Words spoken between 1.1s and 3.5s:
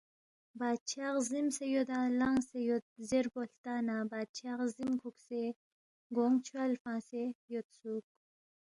عزِیمسے یودا لنگسے یود زیربو